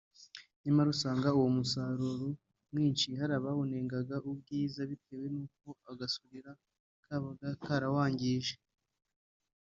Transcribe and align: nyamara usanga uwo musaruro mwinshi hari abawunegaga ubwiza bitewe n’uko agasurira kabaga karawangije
nyamara 0.63 0.89
usanga 0.95 1.27
uwo 1.37 1.49
musaruro 1.57 2.27
mwinshi 2.71 3.07
hari 3.19 3.33
abawunegaga 3.35 4.17
ubwiza 4.31 4.79
bitewe 4.89 5.25
n’uko 5.33 5.67
agasurira 5.91 6.51
kabaga 7.05 7.47
karawangije 7.63 8.55